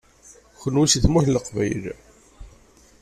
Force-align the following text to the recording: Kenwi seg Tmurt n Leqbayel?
Kenwi 0.59 0.85
seg 0.87 1.01
Tmurt 1.03 1.27
n 1.29 1.33
Leqbayel? 1.35 1.85